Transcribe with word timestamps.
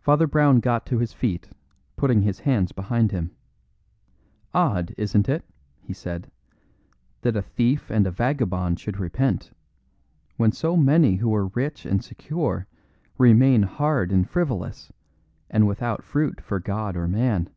Father 0.00 0.26
Brown 0.26 0.60
got 0.60 0.86
to 0.86 0.96
his 0.98 1.12
feet, 1.12 1.50
putting 1.94 2.22
his 2.22 2.38
hands 2.40 2.72
behind 2.72 3.12
him. 3.12 3.32
"Odd, 4.54 4.94
isn't 4.96 5.28
it," 5.28 5.44
he 5.82 5.92
said, 5.92 6.30
"that 7.20 7.36
a 7.36 7.42
thief 7.42 7.90
and 7.90 8.06
a 8.06 8.10
vagabond 8.10 8.80
should 8.80 8.98
repent, 8.98 9.50
when 10.38 10.52
so 10.52 10.74
many 10.74 11.16
who 11.16 11.34
are 11.34 11.48
rich 11.48 11.84
and 11.84 12.02
secure 12.02 12.66
remain 13.18 13.60
hard 13.64 14.10
and 14.10 14.26
frivolous, 14.26 14.90
and 15.50 15.66
without 15.68 16.02
fruit 16.02 16.40
for 16.40 16.58
God 16.58 16.96
or 16.96 17.06
man? 17.06 17.50